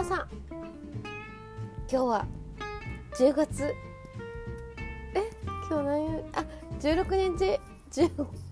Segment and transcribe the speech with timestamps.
[0.00, 0.26] 皆さん。
[1.86, 2.26] 今日は
[3.18, 3.74] 10月。
[5.14, 5.30] え？
[5.68, 6.44] 今日何あ
[6.80, 7.60] 16日。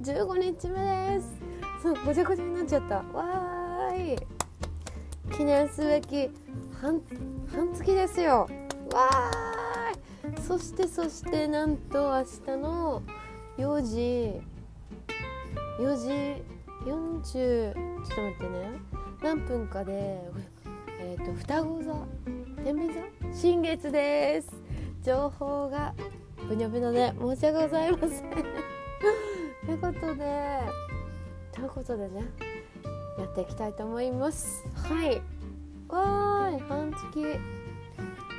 [0.03, 1.41] 15日目です。
[1.83, 2.97] そうごちゃごちゃになっちゃった。
[2.97, 4.19] わーい。
[5.35, 6.29] 記念すべき
[6.83, 7.01] 半
[7.51, 8.47] 半月ですよ。
[8.93, 10.43] わーい。
[10.43, 13.03] そしてそしてなんと明日の
[13.57, 14.43] 4時。
[15.81, 16.43] 4時
[16.85, 18.71] 40ちょっと待ってね。
[19.23, 20.21] 何分かで
[21.09, 22.07] えっ、ー、と双子座？
[22.63, 23.01] 天秤座？
[23.33, 24.53] 新月です。
[25.03, 25.95] 情報が
[26.47, 28.11] ぶにょぶにょで申し訳ございません。
[29.65, 30.61] ということで
[31.51, 32.25] ということでね
[33.19, 34.69] やっていきたいと思います。
[34.75, 35.23] はい。
[35.89, 37.41] わーい半月。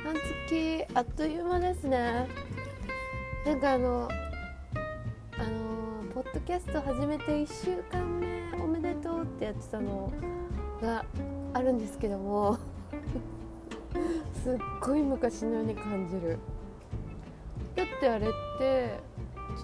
[0.04, 0.14] 半
[0.48, 2.28] 月あっという間ですね。
[3.46, 4.08] なんかあの
[5.36, 10.12] あのポッドキャスト始めて1週間目おめでとうってやってたの
[10.80, 11.04] が
[11.52, 12.58] あるんですけども。
[14.42, 16.38] すっごい昔のように感じる。
[17.76, 18.98] だってあれって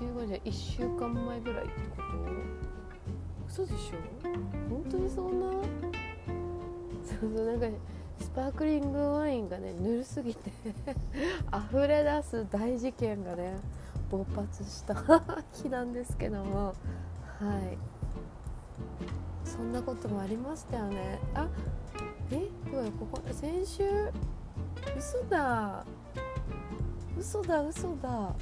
[0.00, 2.02] 15じゃ1週間前ぐらいってこ
[3.48, 3.62] と？
[3.64, 3.96] 嘘でしょ？
[4.68, 5.50] 本当にそんな？
[5.50, 5.58] そ
[7.26, 7.66] うそうなんか、
[8.18, 10.50] スパークリングワインがねぬるすぎて
[11.70, 13.56] 溢れ出す大事件がね
[14.10, 14.94] 勃発した
[15.52, 16.66] 日なんですけども。
[16.66, 16.72] は
[17.60, 17.78] い。
[19.44, 21.18] そんなこともありましたよね。
[21.34, 21.48] あ
[22.30, 23.84] え今日ここ先週
[24.96, 25.84] 嘘だ。
[27.18, 28.34] 嘘だ嘘だ。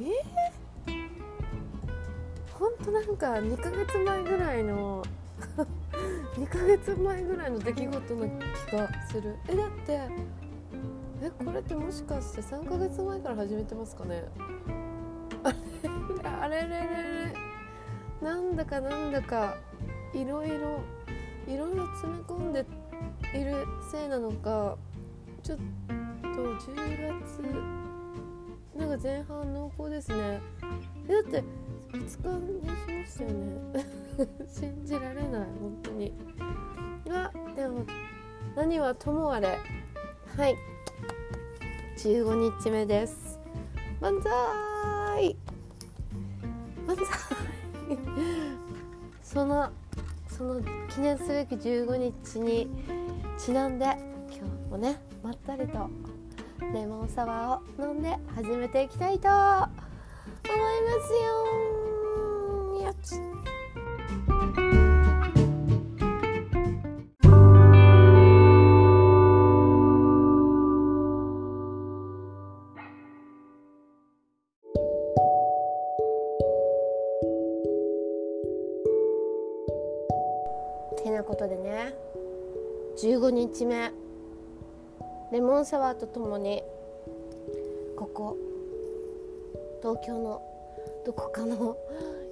[0.00, 0.04] え？
[0.90, 0.98] ー、
[2.58, 5.02] ほんとなんか2ヶ月前ぐらいの
[6.36, 8.28] 2ヶ月前ぐらいの出来事の
[8.68, 9.36] 気がする。
[9.48, 10.00] えだって
[11.22, 14.24] えこれってもしかして3ヶ月前から始めてますかね？
[15.44, 16.30] あれ？
[16.30, 16.78] あれれれ
[17.26, 17.34] れ。
[18.22, 19.58] なんだかなんだか
[20.14, 20.80] いろいろ
[21.46, 22.66] いろいろ詰め込んで
[23.34, 24.76] いるせいなのか
[25.42, 25.58] ちょっ
[26.22, 26.42] と
[26.72, 26.74] 10
[27.20, 27.86] 月
[28.76, 30.40] なんか前半濃厚ですね。
[31.08, 31.42] だって
[31.92, 32.06] 2日
[32.52, 33.86] にしましたよね。
[34.46, 36.12] 信じられない本当に。
[37.06, 37.86] がでも
[38.54, 39.58] 何はともあれ。
[40.36, 40.56] はい。
[41.96, 43.38] 15日目です。
[44.00, 45.36] 万歳。
[46.86, 47.06] 万歳。
[49.22, 49.70] その
[50.36, 52.68] その記念すべき15日に
[53.38, 53.86] ちなんで
[54.28, 55.88] 今日もねまったりと
[56.74, 59.70] レモンサワーを飲んで始めていきたいと思いま
[61.06, 61.75] すよ。
[83.26, 83.92] 15日目。
[85.32, 86.62] レモンサワーとともに
[87.96, 88.36] ここ
[89.82, 90.40] 東京の
[91.04, 91.76] どこかの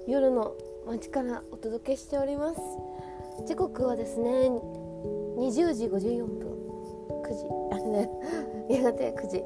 [0.07, 0.55] 夜の
[0.87, 2.61] 街からお届けしております。
[3.45, 4.49] 時刻はですね
[5.37, 6.55] 20時54分。
[7.23, 7.75] 9時。
[7.75, 8.09] あね。
[8.71, 9.43] やがて9時。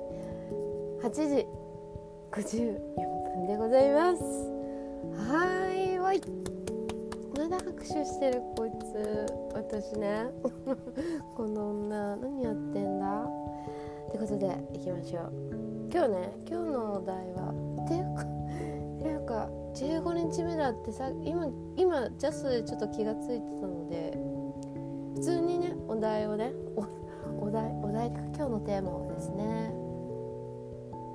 [1.01, 1.47] 8時
[2.31, 2.79] 54
[3.33, 4.23] 分でございます。
[5.15, 6.48] はいわい。
[7.49, 10.31] だ拍手してるこいつ私ね。
[11.35, 13.23] この女何やってんだ？
[13.23, 15.59] ってことでいきましょう。
[15.91, 18.39] 今日ね今日のお題はっていうか
[19.01, 24.17] ていうか15日目だってさ今今ジャスでちょっと気が付いてたので
[25.15, 29.73] 普通にねお題をねおお題お題か今日のテーマをですね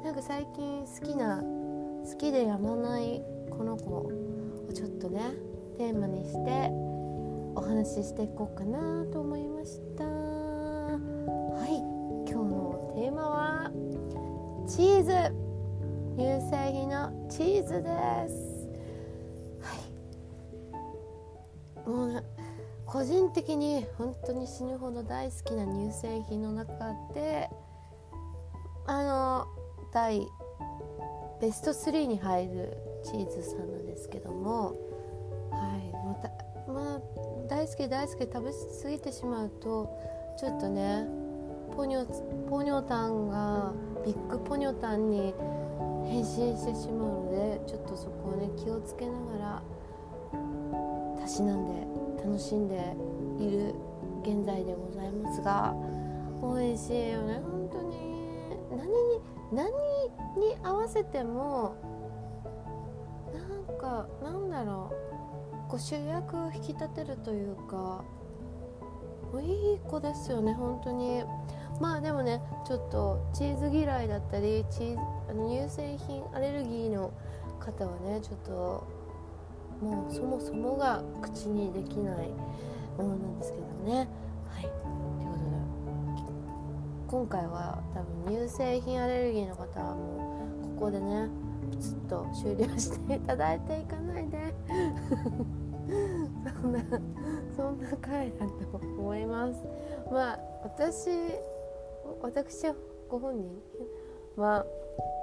[0.04, 4.10] なんか最近好きな好きでやまないこの子を
[4.74, 5.20] ちょっとね
[5.76, 6.70] テーマにして
[7.56, 10.04] お話ししていこうかなと思いました。
[10.04, 11.78] はい
[12.30, 13.70] 今日のテーマは
[14.68, 15.44] チーズ。
[16.16, 17.88] 乳製品のチーズで
[18.28, 18.68] す。
[19.60, 19.74] は
[21.84, 21.88] い。
[21.88, 22.22] もうね
[22.86, 26.72] 個人的に本当に死ぬほど大好きな乳製品の中
[27.12, 27.50] で
[28.86, 29.46] あの
[29.92, 30.24] 第
[31.40, 34.76] ベスト3に入るチーズさんなんですけども
[36.04, 36.30] また
[36.70, 37.00] まあ
[37.48, 38.50] 大好き大好き食べ
[38.82, 39.98] 過ぎてしまうと
[40.38, 41.06] ちょっとね
[41.76, 42.06] ポニョ
[42.48, 43.72] ポニョタンが
[44.04, 45.34] ビッグポニョタンに
[46.04, 49.62] 変身してしまうのでちょっとそこをね気をつけながら
[51.20, 51.72] たしなんで
[52.22, 52.94] 楽しんで
[53.38, 53.74] いる
[54.22, 55.74] 現在でございますが
[56.42, 57.40] 美味しいよね。
[57.42, 58.14] 本当に。
[58.70, 59.20] 何に
[59.52, 59.70] 何
[60.50, 61.74] に合わせても
[63.32, 65.13] なんかなんだろう。
[65.74, 68.04] こう主役を引き立てるというか
[69.42, 71.24] いい子ですよね本当に。
[71.80, 77.12] まあでもねちょっとチーズ嫌いだったりチーズあの乳製品アレルギーの
[77.58, 78.86] 方はねちょっと
[79.84, 82.28] もうそもそもが口にできない
[82.96, 84.08] ものなんですけどね。
[84.48, 84.62] はい。
[84.62, 84.78] というこ
[86.20, 86.32] とで
[87.08, 88.00] 今回は多
[88.30, 91.28] 分乳製品アレルギーの方はもうここでね
[91.72, 94.54] プツッと終了していただいていかないで。
[96.64, 96.80] んな
[97.56, 99.60] そんな回だと思います。
[100.10, 101.10] まあ私
[102.20, 102.66] 私
[103.08, 103.62] ご本人
[104.36, 104.66] は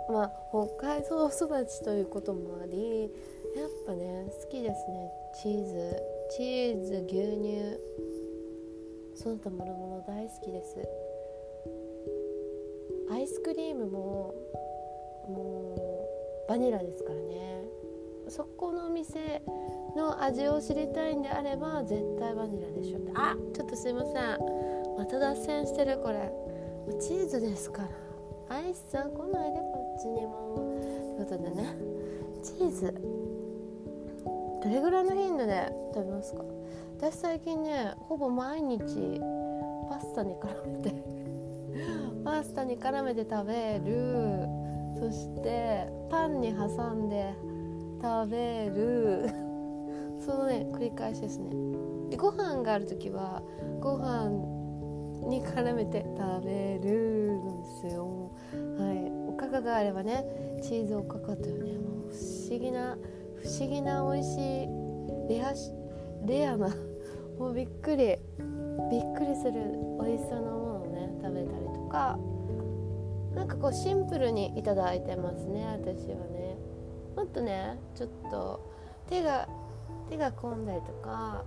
[0.09, 5.11] まあ北海道育ちということもありやっぱね好きですね。
[5.41, 8.01] チーズチーズ牛乳。
[9.13, 10.77] その他もろもろ大好きです。
[13.11, 14.33] アイスクリームも
[15.27, 15.75] も
[16.47, 17.63] うバニラですからね。
[18.29, 19.41] そこのお店
[19.95, 23.11] の味を知りたいんであれば絶対バニラでしょって。
[23.15, 24.15] あちょっとすいません。
[24.97, 26.31] また脱線してるこれ。
[26.99, 27.89] チーズですから。
[28.57, 30.55] アイスさん来ないでこっちにも。
[30.81, 31.75] ということでね。
[32.43, 32.93] チーズ。
[34.63, 36.43] どれぐらいの頻度で食べますか？
[36.97, 39.19] 私最近ねほぼ毎日
[39.89, 40.93] パスタに絡めて
[42.23, 44.47] パスタに絡めて食べる。
[44.99, 47.33] そしてパンに挟んで
[48.01, 49.40] 食べる。
[50.25, 51.49] そのね繰り返しですね。
[52.09, 53.41] でご飯がある時は
[53.79, 54.29] ご飯
[55.27, 58.31] に絡めて食べるんですよ。
[58.77, 59.11] はい。
[59.27, 60.25] おかかがあればね
[60.61, 62.97] チーズおかかというねもう不思議な
[63.41, 64.67] 不思議な美味しい
[65.29, 65.53] レア
[66.25, 66.69] レアな
[67.39, 68.17] もうびっくり
[68.89, 69.53] びっくりする
[69.99, 72.19] 美味しさのものをね食べたりとか
[73.33, 76.57] なんかこうシンプルにいただいてますね私はね。
[77.15, 78.59] もっとねちょっと
[79.07, 79.47] 手が
[80.11, 81.43] 手が込んだりとか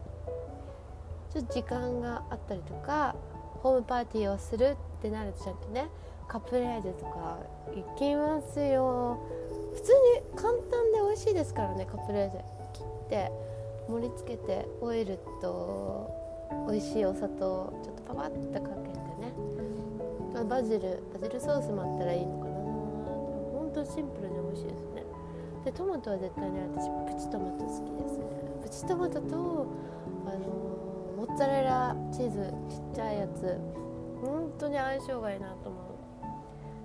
[1.31, 3.15] ちょっと時間があったりとか
[3.63, 5.87] ホームパーティーをするってなるとちゃんとね
[6.27, 7.39] カプレーゼとか
[7.75, 9.21] 行きますよ。
[9.75, 13.31] 普通に簡単で美味しいですからねカプレーゼ切って
[13.89, 16.11] 盛り付けてオイルと
[16.67, 19.35] 美味しいお砂糖ちょっとパパッとかけてね。
[20.49, 22.55] バジルバジルソースもあったらいいのかな。
[22.55, 25.05] ほんとシンプルで美味しいですね。
[25.65, 28.44] でトマトは絶対ね私プチトマト好きですね。
[28.65, 29.67] プチトマトと
[30.27, 30.49] あの
[31.19, 33.61] モッツァレラチーズちっちゃいやつ。
[34.23, 35.79] 本当に相性がいいなと思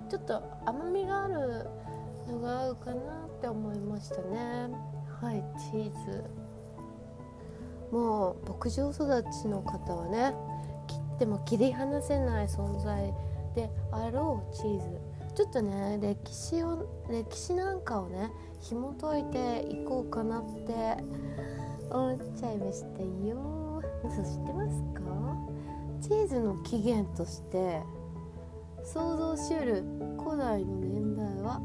[0.08, 0.10] う。
[0.10, 1.66] ちょっと甘みがある
[2.28, 4.68] のが合うかなって思いましたね。
[5.22, 6.24] はいチーズ。
[7.90, 10.34] もう牧場育ちの方はね
[10.86, 13.14] 切っても切り離せない存在
[13.54, 15.00] であろうチーズ。
[15.34, 18.30] ちょっとね歴史を歴史なんかをね
[18.60, 21.02] 紐解いていこうかなって
[21.90, 23.82] 思っちゃいましたよ。
[24.02, 25.00] そう知ってますか？
[26.00, 27.82] チーズの起源として
[28.82, 29.84] 想像しうる
[30.18, 31.60] 古代の年代は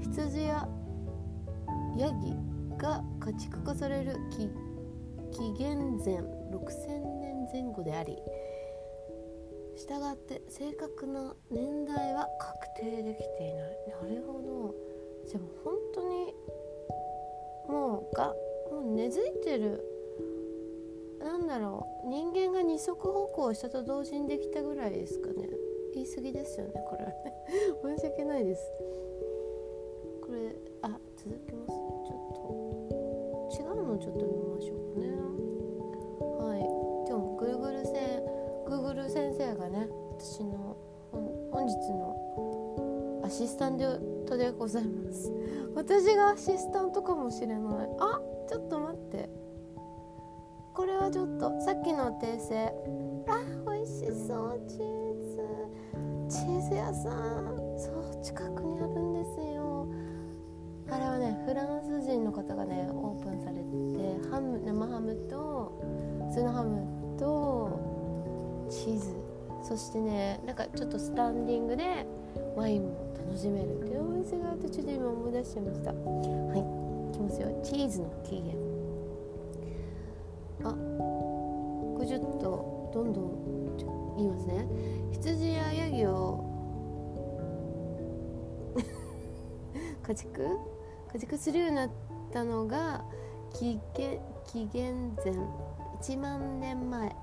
[0.00, 0.68] 羊や
[1.96, 2.34] ヤギ
[2.76, 4.50] が家畜化される紀
[5.58, 8.16] 元前6000年前後であり
[9.76, 13.78] したがって正確な年代は確定できていない。
[13.88, 14.74] なるほど。
[15.28, 16.34] じゃあもう本当に
[17.68, 18.34] もうが
[18.78, 19.82] もう根付いてる。
[21.20, 22.08] なんだろう。
[22.08, 25.48] 人間が二足歩行したと同時にできたぐらいですかね。
[25.94, 27.12] 言い過ぎですよねこれ。
[27.96, 28.70] 申し訳ないです。
[30.22, 31.68] これあ続きます。
[31.68, 35.06] ちょっと違うのちょっと見ましょうかね。
[36.38, 36.60] はい。
[37.08, 38.22] 今日も Google 先
[38.66, 40.76] Google 先生がね私の
[41.50, 43.78] 本日のアシスタン
[44.26, 45.32] トでございます。
[45.74, 47.58] 私がアシスタントかもしれない。
[47.98, 49.28] あっちょっと待って。
[50.74, 52.72] これはちょっとさっきの訂正。
[53.28, 53.40] あ
[53.70, 54.60] 美味しそう。
[54.66, 54.78] チー
[56.28, 56.38] ズ。
[56.38, 57.56] チーズ屋さん。
[57.78, 59.86] そう近くにあるんですよ。
[60.90, 65.82] あれはねフランス人の方がねオープンされてハム生ハムと
[66.30, 69.14] 普通のハムとチーズ。
[69.62, 72.06] そしてねなんかちょっとスタンディングで
[72.56, 75.92] ワインも楽しめるっていうお店があってちょっと今思い出しちゃいました。
[75.92, 76.77] はい。
[77.28, 77.60] ますよ。
[77.62, 78.58] チーズの起源
[80.64, 84.66] あこれちょっとどんどん言いますね。
[85.12, 86.44] 羊やヤギを
[90.02, 90.58] 家畜？
[91.12, 91.90] 家畜するようになっ
[92.32, 93.04] たのが
[93.52, 95.32] 紀元紀元前
[96.00, 97.14] 1万年前。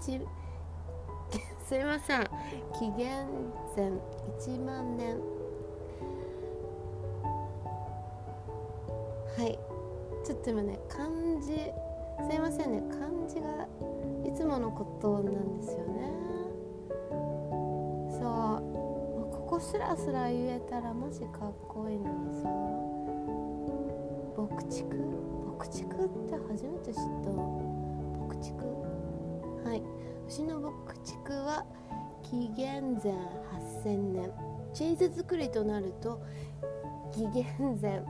[1.66, 2.24] すいません。
[2.78, 3.26] 紀元
[3.76, 3.90] 前
[4.38, 5.37] 1万年。
[9.38, 9.56] はい。
[10.26, 11.06] ちょっと今ね漢
[11.40, 11.52] 字
[12.28, 12.82] すいませんね。
[12.90, 13.68] 漢字が
[14.28, 16.12] いつものことなんですよね。
[18.18, 18.62] そう。
[19.30, 22.48] ここスラスラ言えたらマジかっこいいのにさ。
[24.36, 24.96] 牧畜？
[25.56, 27.30] 牧畜って初めて知った。
[27.30, 28.64] 牧畜？
[29.64, 29.82] はい。
[30.26, 31.64] 牛の牧畜は
[32.24, 33.12] 紀元前
[33.84, 34.32] 8000年。
[34.74, 36.20] チーズ作りとなると
[37.12, 38.02] 紀元前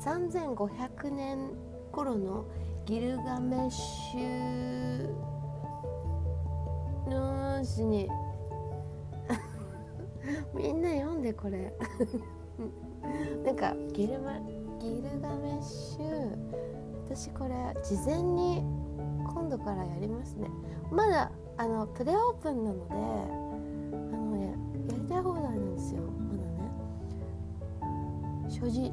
[0.00, 1.50] 3500年
[1.90, 2.44] 頃の
[2.86, 5.10] ギルガメッシュ
[7.10, 8.08] の詩に。
[10.54, 11.74] みんな読んでこれ。
[13.44, 14.38] なんかギルマ
[14.78, 16.36] ギルガメッシュ
[17.04, 18.62] 私これ事前に
[19.32, 20.48] 今度からやりますね。
[20.90, 24.54] まだあのプレオープンなのであのね
[24.90, 26.02] やりたい放題なんですよ。
[26.02, 26.42] まだ
[28.46, 28.50] ね。
[28.50, 28.92] 所持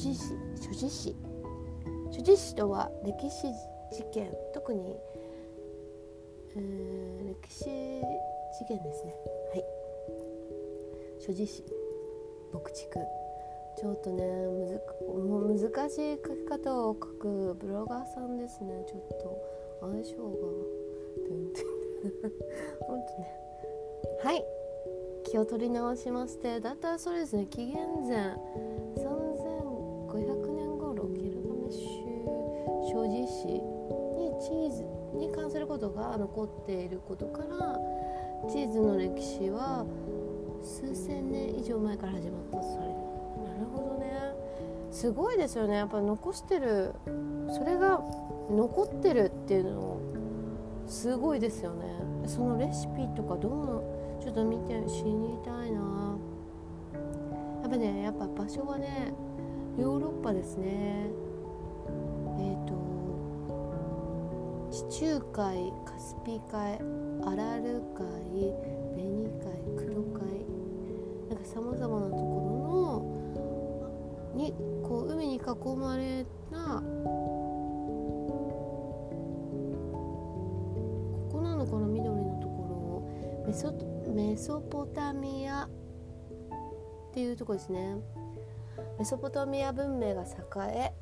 [0.00, 1.16] 史所持史所持史
[2.10, 3.48] 所持史とは歴史
[3.92, 4.96] 事件特に、
[6.54, 9.14] 歴史事件ですね。
[9.50, 9.64] はい。
[11.20, 11.64] 所持史
[12.52, 12.98] 牧畜。
[13.78, 14.24] ちょっとね
[15.14, 18.84] むずも難しい書き方を書くブロガーさんですね。
[18.86, 19.38] ちょっと
[19.80, 20.22] 相性が。
[22.86, 23.40] ほんとね。
[24.22, 24.44] はい。
[25.24, 27.46] 気を取り直しましてだったらそうですね。
[27.46, 28.34] 紀元前
[28.96, 29.19] 3
[33.42, 33.60] 史に
[34.40, 34.84] チーズ
[35.16, 37.78] に関することが残っていることから
[38.50, 39.84] チーズの歴史は
[40.62, 42.92] 数千年以上前から始まったとされる。
[43.44, 44.34] なるほどね。
[44.90, 45.76] すごいですよね。
[45.76, 46.94] やっぱ残してる
[47.52, 48.02] それが
[48.50, 50.00] 残ってるっていうの
[50.86, 51.86] すごいですよね。
[52.26, 53.48] そのレシピとかど
[54.18, 56.18] うちょっと見て知りたいな。
[57.62, 59.12] やっぱねやっぱ場所はね
[59.78, 61.10] ヨーロッパですね。
[62.38, 62.79] えっ、ー、と地
[64.90, 66.80] 中海カスピ海
[67.24, 68.52] アラル海
[68.96, 70.44] ベニ海黒海。
[71.28, 72.18] なんかさまざまなとこ
[74.34, 75.40] ろのにこう海に囲
[75.76, 76.82] まれたこ
[81.34, 83.44] こなのかな緑のところを。
[83.46, 83.72] メソ
[84.12, 85.68] メソポタミアっ
[87.14, 87.94] ていうとこですね。
[88.98, 90.26] メソポタミア文明が栄
[90.74, 90.92] え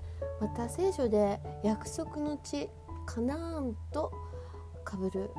[0.43, 2.69] また聖書で約束の地
[3.09, 4.13] カナーンと
[4.85, 5.31] かぶる。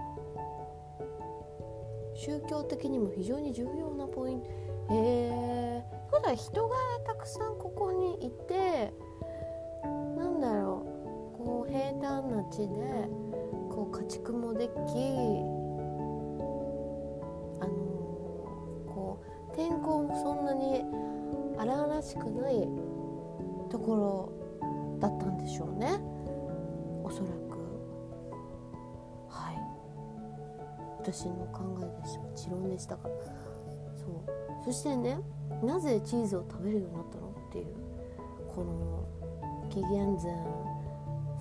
[2.15, 4.49] 宗教的にも非常に重要なポイント。
[4.49, 4.51] へ
[4.91, 8.91] えー、ことは人がたくさんここにいて
[10.17, 10.83] なんだろ
[11.37, 11.37] う。
[11.37, 13.07] こう平坦な地で
[13.69, 14.73] こう家畜もできあ
[17.67, 19.21] のー、こ
[19.53, 20.83] う天候もそんなに
[21.59, 22.67] 荒々しくない
[23.69, 24.33] ところ
[24.99, 26.08] だったんでしょうね。
[31.01, 34.65] 私の考えでした持論でしたがそう。
[34.65, 35.19] そしてね
[35.63, 37.65] なぜチーズを食べるようになったのっていう
[38.53, 39.07] この
[39.69, 40.33] 紀元前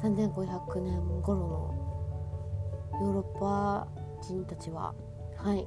[0.02, 3.88] 3500年頃のヨーロッパ
[4.22, 4.94] 人たちは
[5.36, 5.66] はい。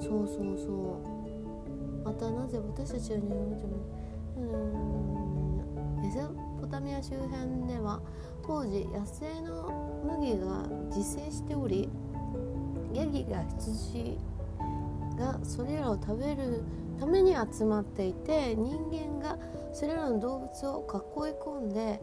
[0.00, 2.04] そうそうそう。
[2.04, 3.66] またなぜ私たちは日本人
[4.36, 4.40] う
[5.98, 6.28] んメソ
[6.60, 8.02] ポタミア周辺では
[8.46, 11.88] 当時野生の麦が自生しており
[12.92, 14.18] ヤギが羊
[15.18, 16.62] がそれらを食べる
[16.98, 19.38] ために集まっていて人間が
[19.72, 20.86] それらの動物を
[21.26, 22.00] 囲い込んで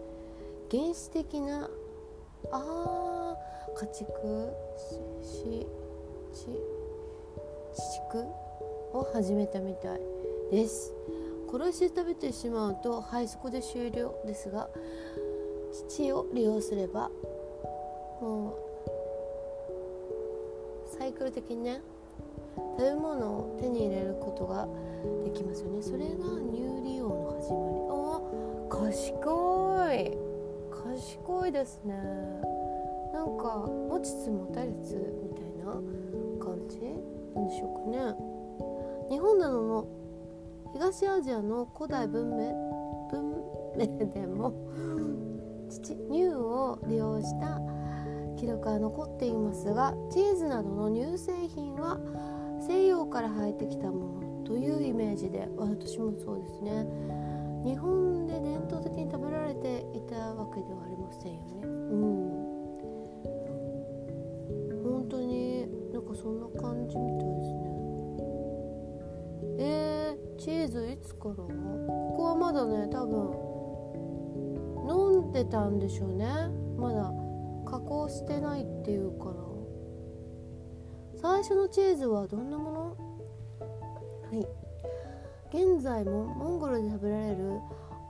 [0.71, 1.69] 原始的な
[2.51, 3.35] あ
[3.75, 4.05] 家畜
[5.21, 5.67] し
[6.33, 8.25] ち地畜
[8.93, 9.99] を始めたみたい
[10.51, 10.93] です。
[11.51, 14.69] 殺して食べてしまうとはいそこで終了ですが
[15.71, 17.09] 父を利用すれば
[18.21, 18.55] も
[20.85, 21.81] うサイクル的にね
[22.77, 24.67] 食べ物を手に入れることが
[25.23, 25.81] できますよね。
[25.81, 27.79] それがニューリオの始まり。
[27.89, 28.19] あ
[28.69, 30.17] 賢い。
[30.69, 31.95] 賢いですね。
[33.13, 35.73] なんか持ちつ持たれつみたいな
[36.43, 36.79] 感じ
[37.35, 38.15] なんでしょうかね。
[39.09, 39.87] 日本などの
[40.73, 42.53] 東アジアの古代文明
[43.11, 43.31] 文
[43.75, 44.53] 明でも
[45.81, 47.59] 乳を利用した
[48.37, 51.99] 記録は残っていますがチーズなどの乳製品は
[52.65, 56.85] 西洋から入ってきたものというイメージで私もそうですね。
[57.65, 61.63] 日本で伝統的に食べられていたわけではありませんよね。
[61.63, 61.99] うん。
[64.83, 67.59] 本当になんかそんな感じみたいですね。
[69.59, 71.35] えー、チーズいつから？
[71.35, 71.45] こ
[72.15, 73.48] こはまだね多分
[75.29, 76.25] ってたんでしょうね。
[76.77, 77.13] まだ
[77.69, 79.33] 加工してないっていうから。
[81.21, 82.79] 最初のチーズはどんなもの？
[84.31, 84.47] はい。
[85.51, 87.59] 現在もモンゴルで食べられる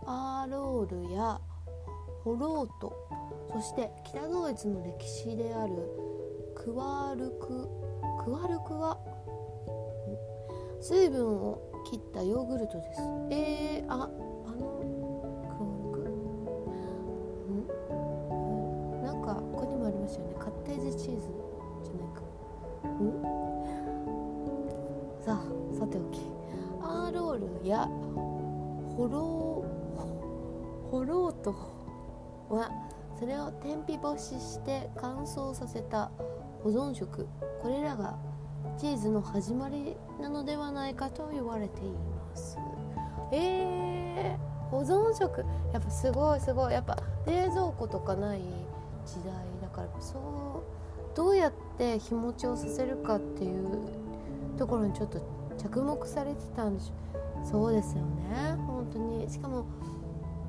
[0.05, 1.39] アーロールや
[2.23, 2.93] ホロート
[3.53, 5.73] そして北ドイツの歴史である
[6.53, 7.69] クワルク
[8.23, 8.97] クワルクは？
[10.81, 13.01] 水分を切ったヨーグルトです。
[13.31, 14.09] えー、あ
[34.01, 36.11] 干しして乾燥させた
[36.63, 37.27] 保存食。
[37.61, 38.17] これらが
[38.77, 42.57] チーズの始まりなのではないかと言われています。
[43.31, 45.45] えー、保存食。
[45.73, 46.73] やっぱすごいすごい。
[46.73, 48.39] やっぱ冷蔵庫とかない
[49.05, 53.79] 時代だからそうどうやって日持ちをさせるかっていう
[54.57, 55.19] ところにちょっと
[55.57, 58.55] 着目されてたんでしょそうですよね。
[58.67, 59.29] 本当に。
[59.29, 59.65] しかも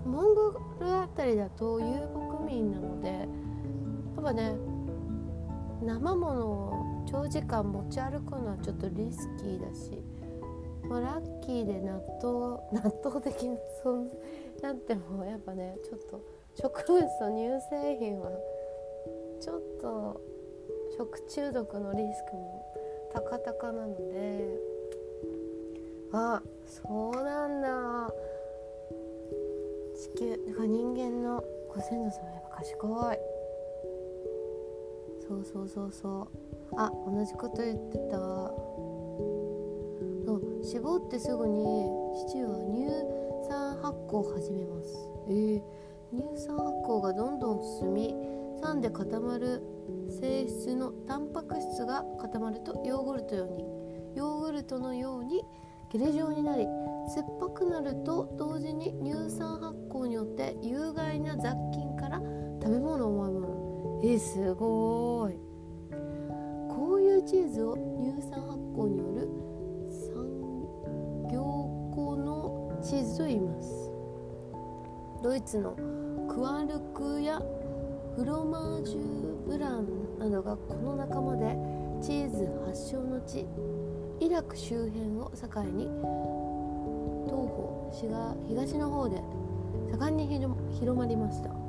[0.05, 3.25] モンゴルあたりだと遊牧民なのでや
[4.21, 4.55] っぱね
[5.83, 10.03] 生ものを長時間持ち歩くのはちょっとリスキーだし、
[10.89, 14.09] まあ、ラッキーで納豆 納豆的な存
[14.61, 16.21] 在なってもやっぱねちょっと
[16.55, 18.31] 植物と乳製品は
[19.41, 20.21] ちょっと
[20.99, 22.75] 食中毒のリスクも
[23.15, 24.61] 高々なので
[26.13, 28.13] あそうなんだ。
[30.01, 33.17] 地球なんか人間のご先祖様や賢い。
[35.27, 36.29] そうそうそうそう。
[36.77, 38.19] あ同じこと言ってた。
[40.27, 41.89] そう絞ってすぐに
[42.29, 44.95] 父は乳酸発酵を始めます。
[45.29, 45.63] えー、
[46.13, 48.15] 乳酸発酵がどんどん進み
[48.61, 49.63] 酸で固まる
[50.21, 53.65] 性質のタンパク質が固まるとヨーグルトように。
[54.17, 55.45] ヨーグルトのように
[55.93, 56.65] ゲレ状になり
[57.15, 61.80] 酸っぱくなると同時に乳酸発酵によって有害な雑菌
[62.71, 65.39] べ物を守るえすごい。
[66.69, 69.29] こういうチーズを乳酸発酵による
[69.91, 71.43] 産業
[71.95, 73.91] 後のチーズと言います。
[75.23, 75.77] ドイツの
[76.29, 77.43] クワルクや
[78.17, 81.57] フロマージュブランなどがこの仲間で
[82.01, 83.47] チーズ発祥の地
[84.21, 85.85] イラク周辺を境に
[87.27, 87.91] 東方
[88.49, 89.23] 東の方で
[89.93, 90.57] 盛んに広
[90.97, 91.60] まりました。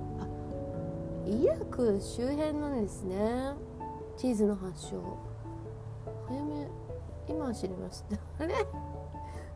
[1.32, 3.54] イラク周辺なんですね。
[4.18, 5.02] チーズの発祥。
[6.28, 6.68] 早め
[7.30, 8.18] 今知りました。
[8.44, 8.54] あれ？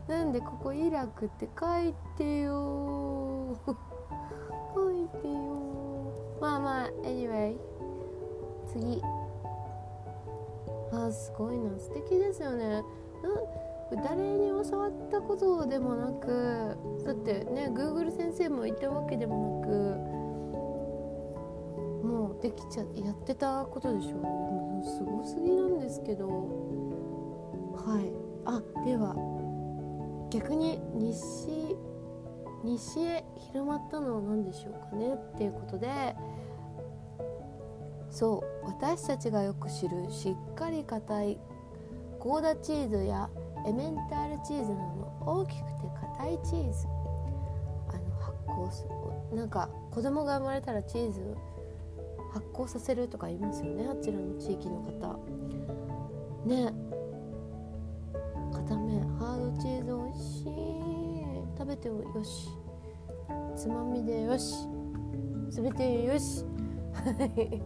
[0.08, 3.58] なんでここイラクって書いてよ。
[4.74, 5.34] 書いてよ。
[6.40, 7.58] まあまあ anyway
[8.68, 9.02] 次。
[10.94, 11.78] あすごいな。
[11.78, 12.84] 素敵ですよね。
[14.04, 20.15] 誰に教わったことでもなくだってね Google 先生もいたわけでもなく
[22.42, 24.18] できちゃやってたことでしょ？
[24.18, 26.28] もうすごすぎなんですけど。
[26.28, 28.12] はい。
[28.46, 29.16] あでは
[30.30, 31.76] 逆に西
[32.64, 36.16] 西へ広まったのは何でしょうかねっていうことで。
[38.12, 41.40] そう私たちがよく知るしっかり硬い
[42.18, 43.30] ゴーダチーズや
[43.68, 46.88] エメンタールチーズなどの大きくて硬いチーズ。
[47.90, 48.88] あの発酵す
[49.32, 51.36] るなんか子供が生まれたらチーズ
[52.36, 55.18] 発酵させるとか言いますよねあちらの地域の方。
[56.46, 56.74] ね。
[58.52, 59.00] 固め。
[59.18, 60.46] ハードチーズおいしい。
[61.58, 62.50] 食べてよし。
[63.56, 64.68] つまみでよし。
[65.50, 66.44] 全てよし。
[66.94, 67.62] はい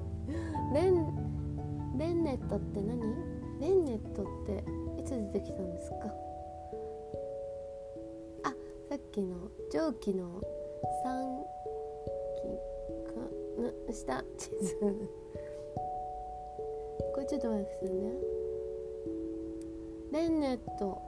[0.76, 3.00] レンレンネットって何？
[3.60, 4.64] レンネットって
[5.02, 5.96] いつ出てきたんですか？
[8.44, 8.50] あ
[8.88, 10.40] さっきの蒸気の
[13.90, 14.24] 菌かした。
[14.38, 14.76] 地図
[17.14, 18.14] これちょっと待ってくださいね。
[20.12, 21.02] レンネット。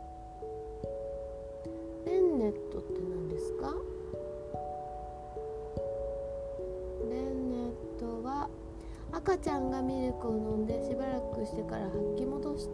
[2.06, 3.76] レンネットって何ですか？
[7.10, 8.50] レンネットは
[9.12, 12.68] 赤ちゃんがミルクを飲んでしばらくしてから吐き戻し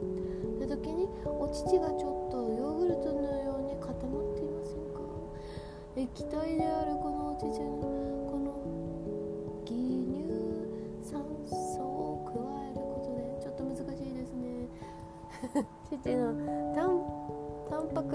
[0.59, 5.01] た時にお乳がちょっとヨーグルトのように固まっていませんか？
[5.95, 7.86] 液体であるこのお乳の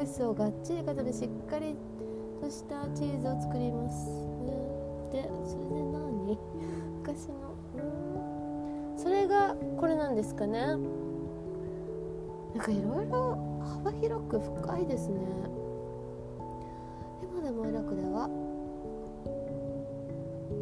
[0.03, 1.77] クスをがっちりかでしっかり
[2.41, 4.51] としたチーズを作ります、ね、
[5.13, 6.37] でそれで何？
[7.03, 7.55] 昔の。
[8.97, 10.59] それがこれなんですかね。
[10.59, 10.79] なん
[12.59, 13.39] かいろいろ
[13.85, 15.21] 幅広く深いですね。
[17.23, 18.29] 今でも楽では。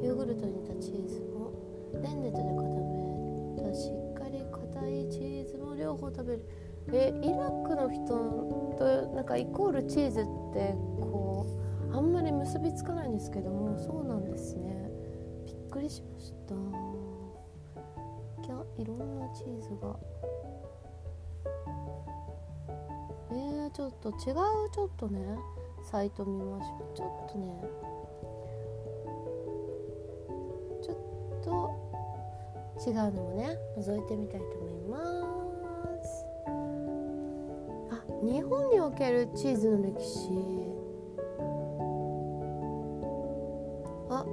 [0.05, 1.53] ヨーグルトに似たチーズも
[1.95, 2.63] レンネットで固
[3.57, 6.45] めたしっかり硬いチーズも両方食べる。
[6.93, 8.07] えイラクの人
[8.77, 11.47] となんかイコールチーズってこ
[11.93, 14.91] うあんまり結びつかないんですけどもそうなんですね。
[15.47, 16.55] びっくりしました。
[16.55, 19.97] いやいろんなチーズが。
[23.33, 24.15] えー、ちょっと違う
[24.73, 25.21] ちょっとね。
[25.83, 26.97] サイト見ましょう。
[26.97, 27.47] ちょっとね。
[30.83, 30.97] ちょっ
[32.85, 34.70] と違うのもね覗いてみたいと思います。
[38.23, 40.31] 日本におけるチーズの歴史。
[44.11, 44.27] あ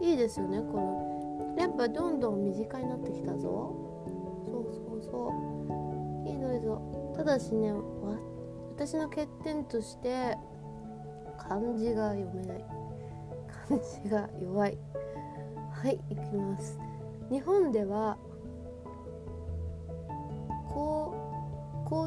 [0.00, 1.56] いいですよねこの。
[1.58, 3.74] やっぱどんどん身近になってきたぞ。
[4.46, 5.28] そうそうそ
[6.24, 6.28] う。
[6.28, 7.12] いいのいいぞ。
[7.16, 7.80] ただしねわ
[8.74, 10.36] 私の欠点として
[11.38, 12.64] 漢字が読めない。
[13.68, 14.78] 漢字が弱い。
[15.72, 16.78] はい行きます。
[17.30, 18.13] 日本では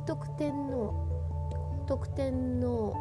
[0.08, 0.94] 徳天皇
[1.86, 2.96] 徳天皇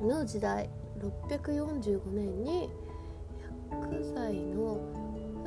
[0.00, 2.70] の時代645年に
[3.72, 4.78] 100歳の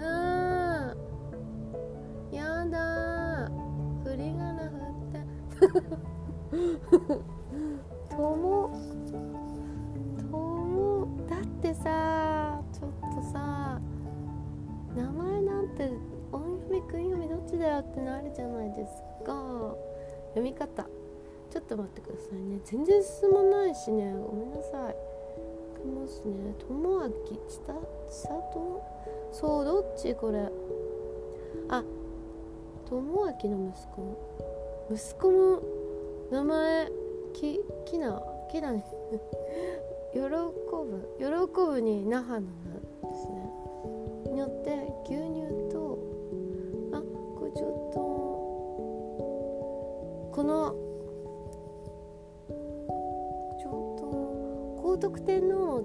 [0.02, 5.24] あーやだー振り仮名振って。
[8.10, 8.70] とも
[10.30, 13.80] ともだってさちょっとさ
[14.94, 15.90] 名前なんて
[16.34, 18.92] 音読み訓読みどっちだよってなるじゃないです
[19.26, 19.93] か。
[20.34, 20.86] 読み方。
[21.52, 22.60] ちょっと待ってくださいね。
[22.66, 24.14] 全然進まないしね。
[24.14, 24.96] ごめんなさい。
[25.84, 26.56] きますね。
[26.58, 27.78] ともあきちたち
[28.10, 28.82] さと
[29.32, 30.16] そうどっち？
[30.16, 30.50] これ。
[31.70, 31.84] あ
[32.90, 34.18] ともあきの息子。
[34.92, 35.62] 息子も
[36.32, 36.92] 名前
[37.34, 38.84] ききなきだね。
[40.14, 41.10] 喜ぶ。
[41.20, 41.26] 喜
[41.66, 42.73] ぶに那覇の名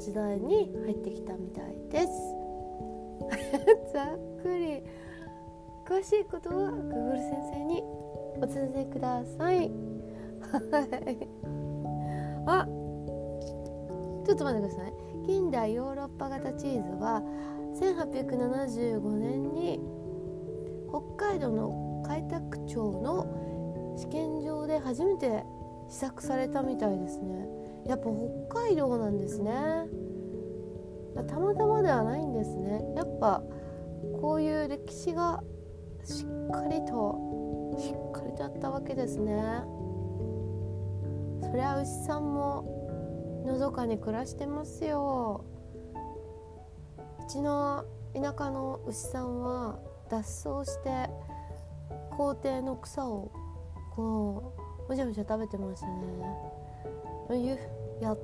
[0.09, 2.13] 時代に入ってきたみたいです。
[3.93, 4.83] ざっくり。
[5.85, 7.83] 詳しいことは Google 先生に
[8.41, 9.71] お伝えください。
[10.49, 11.29] はい。
[12.47, 12.67] あ
[14.25, 14.93] ちょっと待ってください。
[15.27, 17.23] 近代ヨーロッパ型チーズは
[17.75, 19.79] 1875年に
[20.89, 25.45] 北海道の開拓町の試験場で初めて
[25.91, 27.68] 試作されたみたいですね。
[27.87, 28.05] やっぱ
[28.49, 29.53] 北海道なんですね。
[31.27, 32.83] たまたまではないんですね。
[32.97, 33.43] やっぱ
[34.21, 35.43] こういう歴史が
[36.05, 39.63] しっかりとしっかりとあったわけですね。
[41.43, 45.45] そりゃ牛さんものどかに暮らしてますよ。
[47.27, 49.79] うちの田舎の牛さんは
[50.11, 51.09] 脱走して
[52.17, 53.31] 校庭の草を
[53.95, 54.55] こ
[54.87, 56.48] うむしゃむしゃ食べてましたね。
[57.35, 58.17] や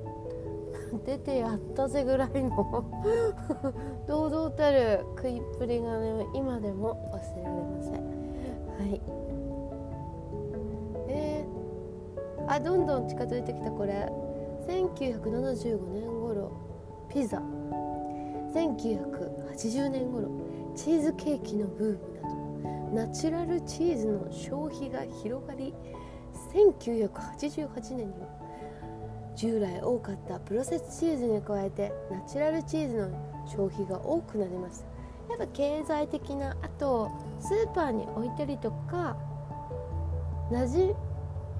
[1.05, 2.85] 出てやったぜぐらいの。
[4.07, 7.93] 堂々たる食いっぷりがね今でも忘れられません。
[7.93, 7.99] は
[8.85, 9.01] い。
[11.07, 14.11] えー、あどんどん近づいてきたこれ。
[14.67, 16.51] 1975年頃
[17.09, 17.41] ピザ。
[18.53, 20.29] 1980年頃
[20.75, 23.07] チーズケーキのブームなど。
[23.07, 25.73] ナチュラルチーズの消費が広がり
[26.53, 28.44] 1988年には
[29.35, 34.85] 従来多かったプロセスチーズに加えてナチュラルチーズの消費が多くなりました
[35.29, 39.17] やっぱ経済的なあとスーパーに置いたりとか
[40.51, 40.93] なじ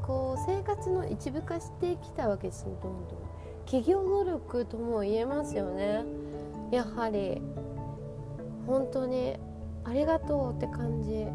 [0.06, 3.18] こう生活の一部化してきたわけですよどんどん。
[3.66, 6.04] 企業努力とも言えますよね。
[6.72, 7.42] やはり
[8.68, 9.36] 本当に
[9.84, 11.26] ありがとうって感じ。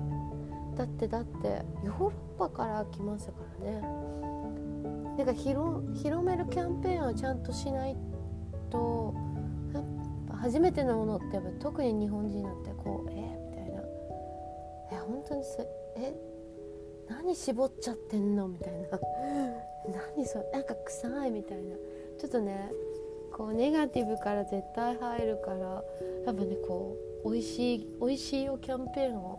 [0.77, 3.83] だってだってヨーロッパから来ましたからね。
[5.21, 7.97] なんか広広めるキャンペーンをちゃんとしない
[8.71, 9.15] と
[9.75, 9.85] やっ
[10.29, 13.83] ぱ初めてのものってやっぱ特に日本人なんてこうえー、みたいな。
[14.93, 16.15] え本当にそれえ
[17.07, 18.99] 何絞っちゃってんのみたいな。
[20.17, 21.77] 何それなんか臭いみたいな
[22.19, 22.71] ちょっとね
[23.31, 25.59] こうネガティブから絶対入るから
[26.25, 29.39] やっぱねこう美味しい美味しいよキャンペーンを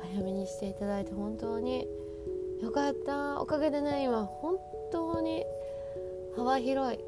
[0.00, 1.86] 早めにしていただいて本当に
[2.60, 3.40] よかった。
[3.40, 4.58] おかげでね今本
[5.20, 5.44] 当に
[6.34, 6.98] 幅広い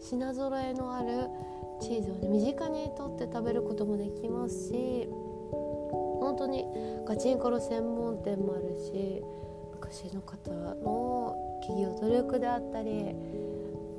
[0.00, 1.28] 品揃えのある
[1.80, 5.08] チーズをね身近にとって食べることもできますし
[6.20, 6.64] 本当に
[7.06, 9.22] ガチンコの専門店もあるし
[9.72, 13.14] 昔の方の企業努力であったり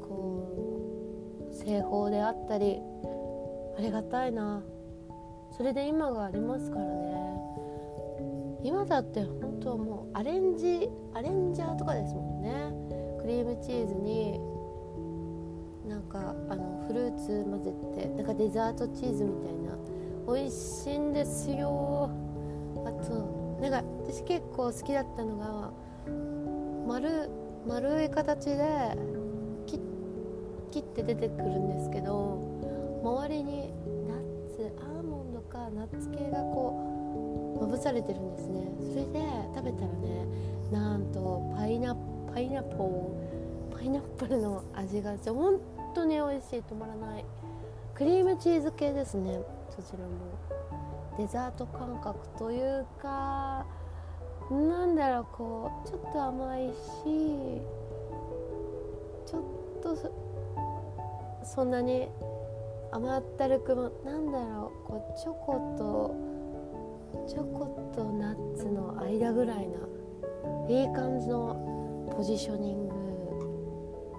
[0.02, 2.80] こう製法であったり
[3.78, 4.64] ありがたいな。
[5.56, 7.18] それで今がありますからね。
[8.64, 12.87] 今だって本当はもうアレンジアレンジャーとかですもんね。
[13.28, 14.40] クリームチーズに
[15.86, 19.78] なんかあのフルーツ混ぜてなんかデザートチーズみたいな。
[20.34, 22.10] 美味しいんですよ。
[22.86, 25.74] あとなんか私結構好きだったのが
[26.88, 27.30] 丸
[27.68, 28.98] 丸い形で
[29.66, 32.40] 切って出てくるんですけど
[33.04, 33.74] 周りに
[34.08, 38.72] ナッツアーモンドかナッツ系がこうまぶされてるんですね。
[38.92, 39.20] それで
[39.54, 40.26] 食べたらね
[40.72, 45.60] なんとパイナッパイナポーパイナップルの味が本
[45.96, 47.26] 当に美味しい止まらない。
[47.96, 49.40] クリームチーズ系ですね。
[49.72, 51.18] そちらも。
[51.18, 53.66] デザート感覚というか
[54.52, 56.74] なんだろうこうちょっと甘いし
[59.26, 59.98] ちょっと
[61.44, 62.08] そんなに
[62.92, 69.80] 甘ったるくもなんだろうこうチョコとチョコとナッツの間ぐらいな
[70.70, 71.77] いい感じの
[72.18, 72.96] ポジショニング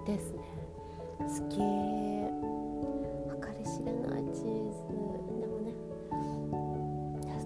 [0.07, 0.39] ですね。
[1.19, 1.57] 好き。
[1.57, 1.63] 計
[3.59, 4.87] り知れないチーズ。
[5.41, 5.73] でもね。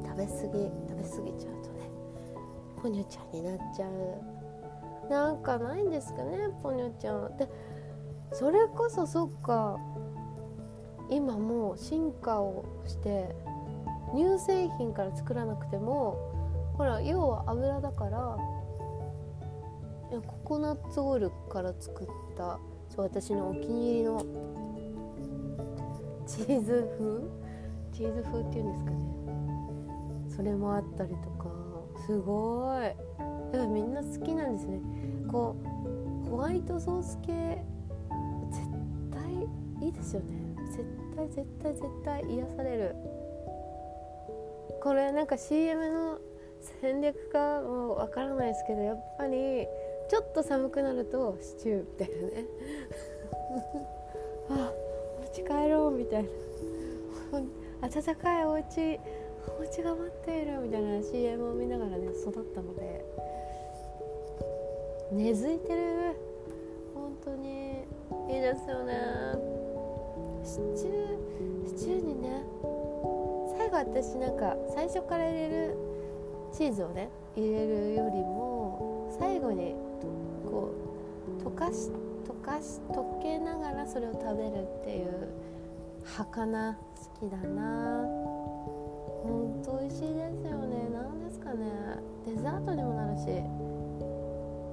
[0.06, 1.90] 食べ過ぎ食べ過ぎちゃうとね。
[2.80, 5.10] ポニョちゃんになっちゃう。
[5.10, 7.36] なんかないんですかねポニョちゃん。
[7.36, 7.50] で
[8.32, 9.80] それこそそっか。
[11.10, 13.36] 今もう進化をして
[14.14, 16.16] 乳製品から作らなくても
[16.78, 18.38] ほら要は油だから
[20.22, 24.26] ココナッツオイルから作ったそう私のお気に入りの
[26.28, 27.30] チーズ風？
[27.92, 28.98] チーズ風っていうんですかね。
[30.36, 31.52] それもあったりとか。
[32.06, 32.82] すごい。
[33.52, 34.82] だからみんな好きなんですね。
[35.32, 35.56] こ
[36.26, 37.64] うホワイトソース系
[38.52, 38.68] 絶
[39.12, 39.48] 対
[39.86, 40.56] いいですよね。
[40.72, 42.96] 絶対絶対絶対癒される。
[44.82, 46.20] これなんか CM の
[46.82, 49.68] 戦略かもわからないですけどやっぱり
[50.14, 52.46] ちょっと寒くなるとシチューみたいなね。
[54.48, 54.72] あ
[55.20, 56.30] お家帰ろうみたいな。
[57.90, 59.00] 暖かいお家
[59.58, 61.02] お家が待っているみたいな。
[61.02, 63.04] CM を見ながらね育ったので。
[65.12, 65.82] 根付いてる。
[66.94, 67.84] 本当に。
[68.30, 68.94] いいですよね。
[70.44, 72.46] シチューシチューにね
[73.58, 75.76] 最後私なんか最初から入れる
[76.52, 79.74] チーズをね入れるよりも最後に
[81.44, 81.92] 溶かし
[82.26, 85.28] 溶かし溶けながらそれを食べるっていう
[86.04, 88.04] 儚好きだな。
[89.24, 89.30] ほ
[89.60, 90.90] んと美味しいですよね。
[90.94, 91.66] 何ですかね。
[92.26, 93.28] デザートにもなるし。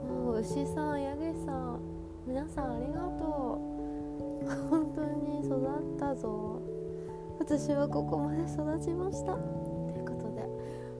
[0.09, 1.80] もう牛さんヤギさん
[2.26, 4.50] 皆さんありがとう。
[4.68, 5.56] 本当に育
[5.96, 6.61] ったぞ。
[7.38, 9.35] 私はここまで育ちました。
[9.35, 9.38] と
[9.96, 10.42] いうことで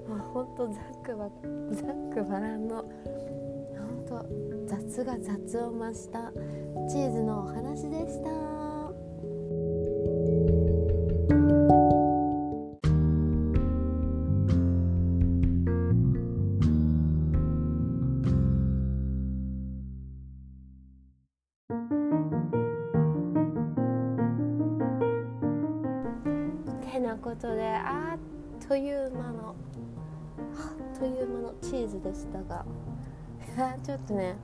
[0.09, 1.29] もうほんとざっくば
[1.73, 2.85] ざっくばらんの
[4.11, 4.27] と
[4.67, 6.33] 雑が雑を増した
[6.91, 8.31] チーズのお話でした。
[26.93, 29.55] てなことであっという間の
[30.57, 32.65] あっという間のチーズでしたが
[33.91, 34.37] ちょっとね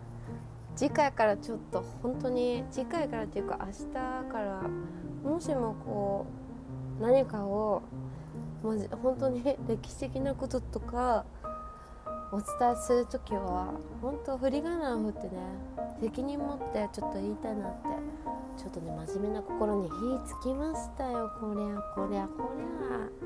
[0.74, 4.62] 次回からちょっと本当に次回からっていうか明日から
[5.22, 6.26] もしもこ
[6.98, 7.82] う何かを
[8.64, 11.24] もう本当に歴史的なこととか
[12.32, 15.30] お伝えする時は本当振り仮名を振ってね
[16.02, 17.88] 責任持ってちょっと言いたいなって
[18.58, 19.94] ちょっとね真面目な心に火
[20.26, 21.30] つきましたよ。
[21.40, 22.64] こりゃこりゃこり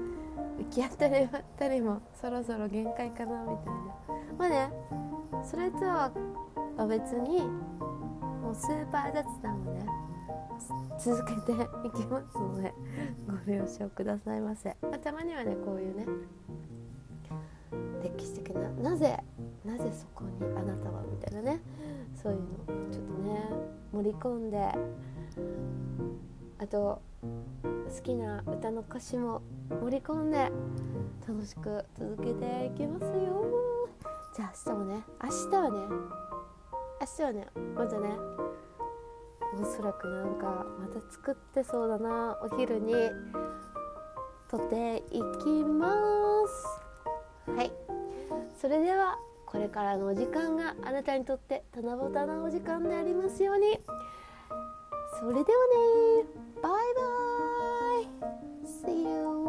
[0.06, 0.09] ゃ。
[0.60, 4.00] 行き当たりばったりもそろそろ限界かなみたいな。
[4.38, 4.70] まあね
[5.44, 6.10] それとは
[6.88, 9.86] 別にもうスーパー雑談をね
[10.98, 12.72] 続けていきますので
[13.46, 16.06] ご了承くださいませ、まあ、たまにはねこういうね
[18.02, 19.18] 歴史的ななぜ
[19.64, 21.60] なぜそこにあなたはみたいなね
[22.22, 22.46] そういうの
[22.90, 23.48] ちょっとね
[23.92, 24.58] 盛り込んで
[26.58, 30.50] あと好きな歌の歌詞も盛り込んで
[31.28, 33.44] 楽しく続けていきますよ。
[34.34, 35.78] じゃあ明日もね明日はね
[37.00, 38.10] 明日はねまたね
[39.60, 42.94] おそらくなんかまた作ってそうだなお昼に
[44.48, 45.88] 撮っていきま
[46.46, 47.50] す。
[47.50, 47.72] はい。
[48.60, 53.78] それではこれからのお時間があなたにとって七夕なお時間でありますように。
[55.18, 58.04] それではね Bye bye.
[58.64, 59.39] See you.